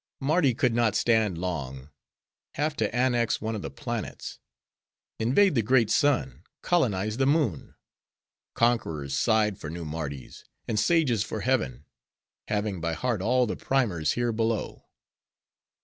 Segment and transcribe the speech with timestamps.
[0.19, 1.91] Mardi could not stand long;
[2.55, 4.39] have to annex one of the planets;
[5.19, 11.85] invade the great sun; colonize the moon;—conquerors sighed for new Mardis; and sages for heaven—
[12.47, 14.87] having by heart all the primers here below.